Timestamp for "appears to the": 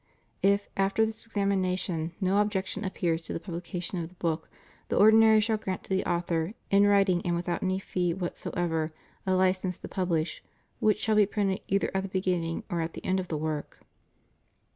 2.83-3.39